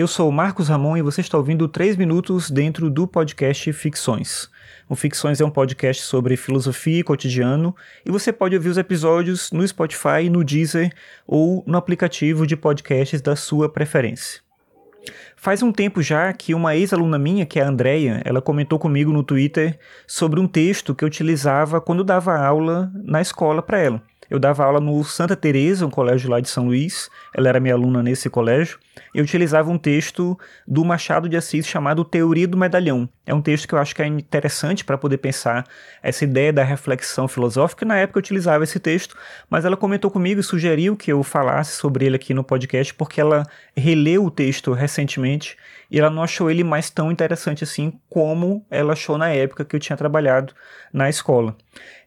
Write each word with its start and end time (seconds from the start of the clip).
Eu 0.00 0.08
sou 0.08 0.32
Marcos 0.32 0.70
Ramon 0.70 0.96
e 0.96 1.02
você 1.02 1.20
está 1.20 1.36
ouvindo 1.36 1.68
3 1.68 1.94
minutos 1.94 2.50
dentro 2.50 2.88
do 2.88 3.06
podcast 3.06 3.70
Ficções. 3.70 4.48
O 4.88 4.96
Ficções 4.96 5.42
é 5.42 5.44
um 5.44 5.50
podcast 5.50 6.04
sobre 6.04 6.38
filosofia 6.38 7.00
e 7.00 7.02
cotidiano 7.02 7.76
e 8.02 8.10
você 8.10 8.32
pode 8.32 8.56
ouvir 8.56 8.70
os 8.70 8.78
episódios 8.78 9.52
no 9.52 9.68
Spotify, 9.68 10.30
no 10.30 10.42
Deezer 10.42 10.90
ou 11.26 11.62
no 11.66 11.76
aplicativo 11.76 12.46
de 12.46 12.56
podcasts 12.56 13.20
da 13.20 13.36
sua 13.36 13.68
preferência. 13.68 14.40
Faz 15.36 15.62
um 15.62 15.70
tempo 15.70 16.00
já 16.00 16.32
que 16.32 16.54
uma 16.54 16.74
ex-aluna 16.74 17.18
minha, 17.18 17.44
que 17.44 17.60
é 17.60 17.62
a 17.62 17.68
Andrea, 17.68 18.22
ela 18.24 18.40
comentou 18.40 18.78
comigo 18.78 19.12
no 19.12 19.22
Twitter 19.22 19.78
sobre 20.06 20.40
um 20.40 20.48
texto 20.48 20.94
que 20.94 21.04
eu 21.04 21.08
utilizava 21.08 21.78
quando 21.78 22.02
dava 22.02 22.38
aula 22.38 22.90
na 23.04 23.20
escola 23.20 23.60
para 23.60 23.78
ela. 23.78 24.02
Eu 24.30 24.38
dava 24.38 24.64
aula 24.64 24.80
no 24.80 25.02
Santa 25.02 25.34
Teresa, 25.34 25.84
um 25.84 25.90
colégio 25.90 26.30
lá 26.30 26.38
de 26.38 26.48
São 26.48 26.66
Luís. 26.66 27.10
Ela 27.34 27.48
era 27.48 27.58
minha 27.58 27.74
aluna 27.74 28.00
nesse 28.00 28.30
colégio. 28.30 28.78
Eu 29.14 29.24
utilizava 29.24 29.70
um 29.70 29.78
texto 29.78 30.38
do 30.66 30.84
Machado 30.84 31.28
de 31.28 31.36
Assis 31.36 31.66
chamado 31.66 32.04
Teoria 32.04 32.46
do 32.46 32.56
Medalhão. 32.56 33.08
É 33.26 33.34
um 33.34 33.42
texto 33.42 33.66
que 33.66 33.74
eu 33.74 33.78
acho 33.78 33.94
que 33.94 34.02
é 34.02 34.06
interessante 34.06 34.84
para 34.84 34.98
poder 34.98 35.18
pensar 35.18 35.64
essa 36.02 36.24
ideia 36.24 36.52
da 36.52 36.62
reflexão 36.62 37.28
filosófica. 37.28 37.86
Na 37.86 37.96
época 37.96 38.18
eu 38.18 38.20
utilizava 38.20 38.64
esse 38.64 38.78
texto, 38.78 39.16
mas 39.48 39.64
ela 39.64 39.76
comentou 39.76 40.10
comigo 40.10 40.40
e 40.40 40.44
sugeriu 40.44 40.96
que 40.96 41.12
eu 41.12 41.22
falasse 41.22 41.76
sobre 41.76 42.06
ele 42.06 42.16
aqui 42.16 42.34
no 42.34 42.44
podcast 42.44 42.92
porque 42.94 43.20
ela 43.20 43.46
releu 43.76 44.24
o 44.24 44.30
texto 44.30 44.72
recentemente 44.72 45.56
e 45.90 45.98
ela 45.98 46.10
não 46.10 46.22
achou 46.22 46.50
ele 46.50 46.62
mais 46.62 46.88
tão 46.88 47.10
interessante 47.10 47.64
assim 47.64 47.92
como 48.08 48.64
ela 48.70 48.92
achou 48.92 49.18
na 49.18 49.28
época 49.30 49.64
que 49.64 49.74
eu 49.74 49.80
tinha 49.80 49.96
trabalhado 49.96 50.54
na 50.92 51.08
escola. 51.08 51.56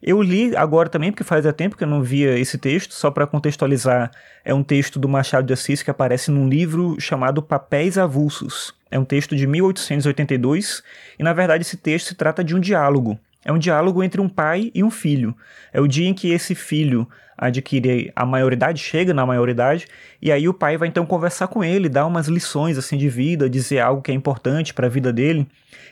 Eu 0.02 0.20
li 0.22 0.54
agora 0.56 0.88
também, 0.88 1.10
porque 1.10 1.24
fazia 1.24 1.52
tempo 1.52 1.76
que 1.76 1.84
eu 1.84 1.88
não 1.88 2.02
via 2.02 2.38
esse 2.38 2.58
texto, 2.58 2.92
só 2.92 3.10
para 3.10 3.26
contextualizar, 3.26 4.10
é 4.44 4.52
um 4.52 4.62
texto 4.62 4.98
do 4.98 5.08
Machado 5.08 5.46
de 5.46 5.52
Assis 5.52 5.82
que 5.82 5.90
aparece 5.90 6.30
num 6.30 6.48
livro 6.48 6.73
chamado 6.98 7.42
Papéis 7.42 7.98
Avulsos. 7.98 8.74
É 8.90 8.98
um 8.98 9.04
texto 9.04 9.34
de 9.34 9.46
1882 9.46 10.82
e, 11.18 11.22
na 11.22 11.32
verdade, 11.32 11.62
esse 11.62 11.76
texto 11.76 12.08
se 12.08 12.14
trata 12.14 12.44
de 12.44 12.54
um 12.54 12.60
diálogo 12.60 13.18
é 13.44 13.52
um 13.52 13.58
diálogo 13.58 14.02
entre 14.02 14.20
um 14.20 14.28
pai 14.28 14.72
e 14.74 14.82
um 14.82 14.90
filho. 14.90 15.36
É 15.72 15.80
o 15.80 15.86
dia 15.86 16.08
em 16.08 16.14
que 16.14 16.30
esse 16.30 16.54
filho 16.54 17.06
adquire 17.36 18.10
a 18.16 18.24
maioridade, 18.24 18.80
chega 18.80 19.12
na 19.12 19.26
maioridade, 19.26 19.86
e 20.22 20.32
aí 20.32 20.48
o 20.48 20.54
pai 20.54 20.76
vai 20.76 20.88
então 20.88 21.04
conversar 21.04 21.48
com 21.48 21.62
ele, 21.62 21.88
dar 21.88 22.06
umas 22.06 22.28
lições 22.28 22.78
assim 22.78 22.96
de 22.96 23.08
vida, 23.08 23.50
dizer 23.50 23.80
algo 23.80 24.00
que 24.00 24.10
é 24.10 24.14
importante 24.14 24.72
para 24.72 24.86
a 24.86 24.90
vida 24.90 25.12
dele. 25.12 25.46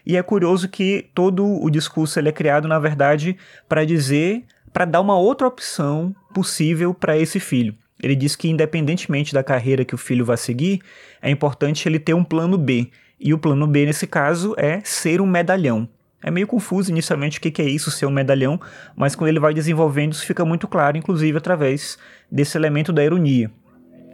E 0.06 0.17
é 0.17 0.22
curioso 0.22 0.69
que 0.69 1.11
todo 1.14 1.44
o 1.44 1.69
discurso 1.69 2.19
ele 2.19 2.28
é 2.28 2.33
criado 2.33 2.67
na 2.67 2.78
verdade 2.78 3.36
para 3.69 3.84
dizer, 3.84 4.44
para 4.72 4.84
dar 4.84 5.00
uma 5.00 5.19
outra 5.19 5.46
opção 5.46 6.14
possível 6.33 6.94
para 6.94 7.19
esse 7.19 7.39
filho. 7.39 7.74
Ele 8.03 8.17
diz 8.17 8.34
que 8.34 8.48
independentemente 8.48 9.33
da 9.33 9.45
carreira 9.45 9.84
que 9.84 9.95
o 9.95 9.98
filho 9.98 10.25
vai 10.25 10.36
seguir, 10.36 10.81
é 11.20 11.31
importante 11.31 11.89
ele 11.89 11.98
ter 11.98 12.14
um 12.14 12.25
plano 12.25 12.58
B. 12.58 12.91
E 13.19 13.33
o 13.33 13.39
plano 13.39 13.67
B 13.67 13.86
nesse 13.86 14.06
caso 14.06 14.55
é 14.58 14.81
ser 14.83 15.20
um 15.20 15.27
medalhão. 15.27 15.89
É 16.20 16.30
meio 16.30 16.47
confuso 16.47 16.91
inicialmente 16.91 17.39
o 17.39 17.41
que, 17.41 17.62
é 17.62 17.64
isso, 17.64 17.91
ser 17.91 18.06
um 18.06 18.11
medalhão, 18.11 18.61
mas 18.97 19.14
quando 19.14 19.28
ele 19.28 19.41
vai 19.41 19.55
desenvolvendo 19.55 20.12
isso 20.12 20.27
fica 20.27 20.45
muito 20.45 20.69
claro, 20.69 20.97
inclusive 20.97 21.36
através 21.36 21.98
desse 22.30 22.56
elemento 22.56 22.92
da 22.92 23.05
ironia. 23.05 23.50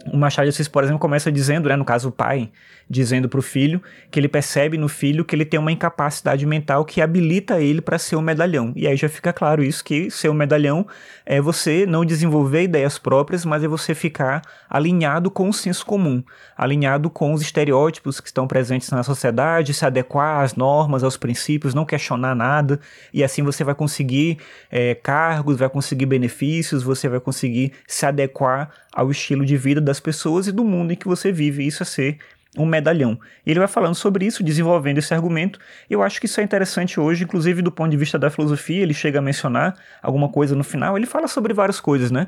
O 0.05 0.17
Machado 0.17 0.45
de 0.45 0.49
Assis, 0.49 0.67
por 0.67 0.83
exemplo, 0.83 0.99
começa 0.99 1.31
dizendo, 1.31 1.69
né, 1.69 1.75
no 1.75 1.85
caso 1.85 2.09
o 2.09 2.11
pai, 2.11 2.49
dizendo 2.89 3.29
para 3.29 3.39
o 3.39 3.43
filho 3.43 3.81
que 4.09 4.19
ele 4.19 4.27
percebe 4.27 4.77
no 4.77 4.89
filho 4.89 5.23
que 5.23 5.35
ele 5.35 5.45
tem 5.45 5.59
uma 5.59 5.71
incapacidade 5.71 6.45
mental 6.45 6.83
que 6.83 7.01
habilita 7.01 7.61
ele 7.61 7.81
para 7.81 7.99
ser 7.99 8.15
um 8.15 8.21
medalhão. 8.21 8.73
E 8.75 8.87
aí 8.87 8.97
já 8.97 9.07
fica 9.07 9.31
claro 9.31 9.63
isso 9.63 9.83
que 9.83 10.09
ser 10.09 10.29
um 10.29 10.33
medalhão 10.33 10.87
é 11.25 11.39
você 11.39 11.85
não 11.85 12.03
desenvolver 12.03 12.63
ideias 12.63 12.97
próprias, 12.97 13.45
mas 13.45 13.63
é 13.63 13.67
você 13.67 13.93
ficar 13.93 14.41
alinhado 14.67 15.29
com 15.29 15.47
o 15.47 15.53
senso 15.53 15.85
comum, 15.85 16.23
alinhado 16.57 17.09
com 17.09 17.31
os 17.31 17.41
estereótipos 17.41 18.19
que 18.19 18.27
estão 18.27 18.47
presentes 18.47 18.89
na 18.89 19.03
sociedade, 19.03 19.73
se 19.73 19.85
adequar 19.85 20.41
às 20.41 20.55
normas, 20.55 21.03
aos 21.03 21.17
princípios, 21.17 21.75
não 21.75 21.85
questionar 21.85 22.33
nada, 22.33 22.79
e 23.13 23.23
assim 23.23 23.43
você 23.43 23.63
vai 23.63 23.75
conseguir 23.75 24.39
é, 24.71 24.95
cargos, 24.95 25.57
vai 25.57 25.69
conseguir 25.69 26.07
benefícios, 26.07 26.81
você 26.81 27.07
vai 27.07 27.19
conseguir 27.19 27.73
se 27.87 28.05
adequar 28.05 28.71
ao 28.91 29.11
estilo 29.11 29.45
de 29.45 29.55
vida 29.55 29.79
das 29.89 29.99
pessoas 29.99 30.47
e 30.47 30.51
do 30.51 30.63
mundo 30.63 30.93
em 30.93 30.95
que 30.95 31.07
você 31.07 31.31
vive. 31.31 31.65
Isso 31.65 31.83
é 31.83 31.85
ser 31.85 32.19
um 32.57 32.65
medalhão. 32.65 33.19
Ele 33.45 33.59
vai 33.59 33.67
falando 33.67 33.95
sobre 33.95 34.25
isso, 34.25 34.43
desenvolvendo 34.43 34.97
esse 34.97 35.13
argumento. 35.13 35.59
Eu 35.89 36.01
acho 36.01 36.19
que 36.19 36.25
isso 36.25 36.39
é 36.39 36.43
interessante 36.43 36.99
hoje, 36.99 37.23
inclusive 37.23 37.61
do 37.61 37.71
ponto 37.71 37.91
de 37.91 37.97
vista 37.97 38.17
da 38.17 38.29
filosofia, 38.29 38.81
ele 38.81 38.93
chega 38.93 39.19
a 39.19 39.21
mencionar 39.21 39.75
alguma 40.01 40.29
coisa 40.29 40.55
no 40.55 40.63
final, 40.63 40.97
ele 40.97 41.05
fala 41.05 41.27
sobre 41.27 41.53
várias 41.53 41.79
coisas, 41.79 42.09
né? 42.11 42.27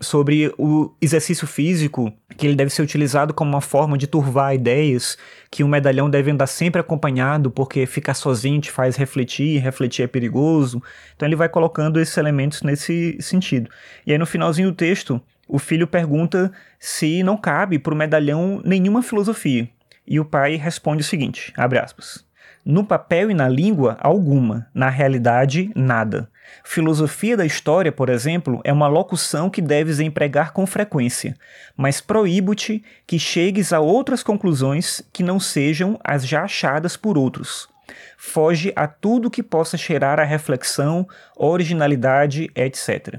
Sobre 0.00 0.52
o 0.58 0.92
exercício 1.00 1.46
físico, 1.46 2.12
que 2.36 2.46
ele 2.46 2.56
deve 2.56 2.70
ser 2.70 2.82
utilizado 2.82 3.32
como 3.32 3.50
uma 3.50 3.60
forma 3.60 3.96
de 3.96 4.08
turvar 4.08 4.52
ideias, 4.52 5.16
que 5.48 5.62
um 5.62 5.68
medalhão 5.68 6.10
deve 6.10 6.30
andar 6.30 6.48
sempre 6.48 6.80
acompanhado, 6.80 7.52
porque 7.52 7.86
ficar 7.86 8.14
sozinho 8.14 8.60
te 8.60 8.70
faz 8.70 8.96
refletir, 8.96 9.60
refletir 9.60 10.02
é 10.02 10.06
perigoso. 10.08 10.82
Então 11.14 11.28
ele 11.28 11.36
vai 11.36 11.48
colocando 11.48 12.00
esses 12.00 12.16
elementos 12.16 12.62
nesse 12.62 13.16
sentido. 13.20 13.70
E 14.04 14.10
aí 14.12 14.18
no 14.18 14.26
finalzinho 14.26 14.70
do 14.70 14.76
texto, 14.76 15.20
o 15.46 15.58
filho 15.58 15.86
pergunta 15.86 16.50
se 16.80 17.22
não 17.22 17.36
cabe 17.36 17.78
para 17.78 17.94
o 17.94 17.96
medalhão 17.96 18.60
nenhuma 18.64 19.02
filosofia. 19.02 19.68
E 20.06 20.18
o 20.18 20.24
pai 20.24 20.56
responde 20.56 21.02
o 21.02 21.04
seguinte: 21.04 21.52
abre 21.56 21.78
aspas. 21.78 22.24
No 22.64 22.84
papel 22.84 23.30
e 23.30 23.34
na 23.34 23.48
língua, 23.48 23.96
alguma. 24.00 24.66
Na 24.72 24.88
realidade, 24.88 25.70
nada. 25.74 26.28
Filosofia 26.64 27.36
da 27.36 27.44
história, 27.44 27.90
por 27.90 28.08
exemplo, 28.08 28.60
é 28.62 28.72
uma 28.72 28.86
locução 28.86 29.50
que 29.50 29.60
deves 29.60 29.98
empregar 29.98 30.52
com 30.52 30.66
frequência, 30.66 31.34
mas 31.76 32.00
proíbo-te 32.00 32.84
que 33.06 33.18
chegues 33.18 33.72
a 33.72 33.80
outras 33.80 34.22
conclusões 34.22 35.02
que 35.12 35.22
não 35.22 35.40
sejam 35.40 35.98
as 36.04 36.26
já 36.26 36.44
achadas 36.44 36.96
por 36.96 37.18
outros. 37.18 37.68
Foge 38.16 38.72
a 38.76 38.86
tudo 38.86 39.30
que 39.30 39.42
possa 39.42 39.76
cheirar 39.76 40.20
a 40.20 40.24
reflexão, 40.24 41.06
originalidade, 41.36 42.50
etc. 42.54 43.18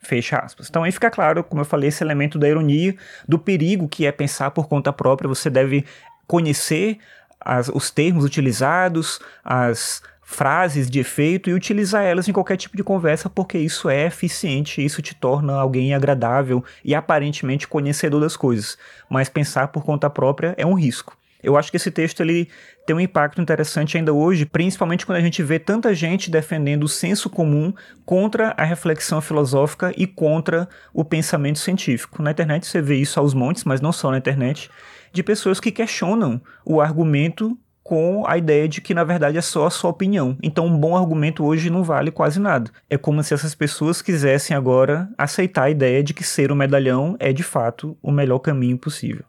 Fecha 0.00 0.38
aspas. 0.38 0.68
Então 0.68 0.84
aí 0.84 0.92
fica 0.92 1.10
claro, 1.10 1.44
como 1.44 1.60
eu 1.60 1.66
falei, 1.66 1.88
esse 1.88 2.02
elemento 2.02 2.38
da 2.38 2.48
ironia, 2.48 2.96
do 3.28 3.38
perigo 3.38 3.88
que 3.88 4.06
é 4.06 4.12
pensar 4.12 4.50
por 4.50 4.66
conta 4.66 4.92
própria. 4.92 5.28
Você 5.28 5.50
deve 5.50 5.84
conhecer 6.26 6.98
as, 7.40 7.68
os 7.68 7.90
termos 7.90 8.24
utilizados, 8.24 9.20
as 9.44 10.02
frases 10.22 10.90
de 10.90 11.00
efeito 11.00 11.48
e 11.48 11.54
utilizar 11.54 12.04
elas 12.04 12.28
em 12.28 12.32
qualquer 12.34 12.58
tipo 12.58 12.76
de 12.76 12.84
conversa, 12.84 13.30
porque 13.30 13.56
isso 13.56 13.88
é 13.88 14.04
eficiente, 14.04 14.84
isso 14.84 15.00
te 15.00 15.14
torna 15.14 15.54
alguém 15.54 15.94
agradável 15.94 16.62
e 16.84 16.94
aparentemente 16.94 17.66
conhecedor 17.66 18.20
das 18.20 18.36
coisas. 18.36 18.76
Mas 19.08 19.30
pensar 19.30 19.68
por 19.68 19.82
conta 19.82 20.10
própria 20.10 20.54
é 20.58 20.66
um 20.66 20.74
risco. 20.74 21.16
Eu 21.42 21.56
acho 21.56 21.70
que 21.70 21.76
esse 21.76 21.90
texto 21.90 22.20
ele 22.20 22.48
tem 22.86 22.94
um 22.96 23.00
impacto 23.00 23.40
interessante 23.40 23.96
ainda 23.96 24.12
hoje, 24.12 24.44
principalmente 24.44 25.06
quando 25.06 25.18
a 25.18 25.22
gente 25.22 25.42
vê 25.42 25.58
tanta 25.58 25.94
gente 25.94 26.30
defendendo 26.30 26.84
o 26.84 26.88
senso 26.88 27.30
comum 27.30 27.72
contra 28.04 28.54
a 28.56 28.64
reflexão 28.64 29.20
filosófica 29.20 29.92
e 29.96 30.06
contra 30.06 30.68
o 30.92 31.04
pensamento 31.04 31.58
científico. 31.58 32.22
Na 32.22 32.32
internet 32.32 32.66
você 32.66 32.82
vê 32.82 32.96
isso 32.96 33.20
aos 33.20 33.34
montes, 33.34 33.64
mas 33.64 33.80
não 33.80 33.92
só 33.92 34.10
na 34.10 34.18
internet, 34.18 34.68
de 35.12 35.22
pessoas 35.22 35.60
que 35.60 35.70
questionam 35.70 36.40
o 36.64 36.80
argumento 36.80 37.58
com 37.82 38.22
a 38.26 38.36
ideia 38.36 38.68
de 38.68 38.82
que 38.82 38.92
na 38.92 39.02
verdade 39.02 39.38
é 39.38 39.40
só 39.40 39.66
a 39.66 39.70
sua 39.70 39.88
opinião. 39.88 40.36
Então 40.42 40.66
um 40.66 40.78
bom 40.78 40.94
argumento 40.94 41.42
hoje 41.42 41.70
não 41.70 41.82
vale 41.82 42.10
quase 42.10 42.38
nada. 42.38 42.70
É 42.90 42.98
como 42.98 43.22
se 43.22 43.32
essas 43.32 43.54
pessoas 43.54 44.02
quisessem 44.02 44.54
agora 44.54 45.08
aceitar 45.16 45.64
a 45.64 45.70
ideia 45.70 46.02
de 46.02 46.12
que 46.12 46.22
ser 46.22 46.52
um 46.52 46.54
medalhão 46.54 47.16
é 47.18 47.32
de 47.32 47.42
fato 47.42 47.96
o 48.02 48.12
melhor 48.12 48.40
caminho 48.40 48.76
possível. 48.76 49.24